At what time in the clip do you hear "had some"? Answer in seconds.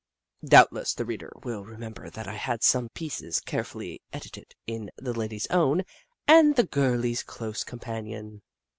2.33-2.89